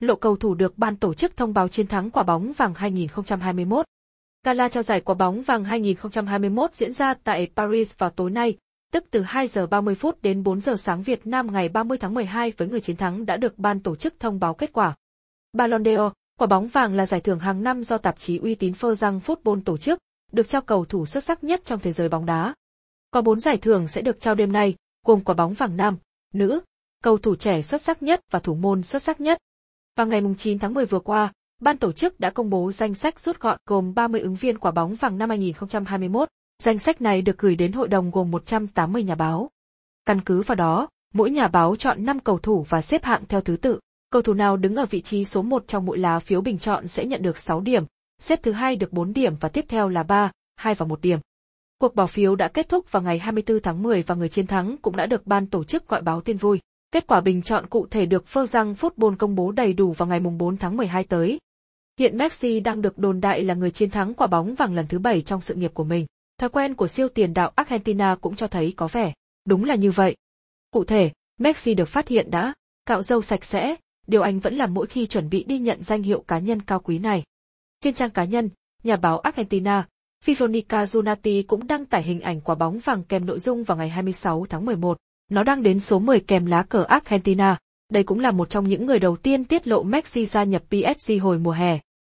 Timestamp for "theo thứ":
43.28-43.56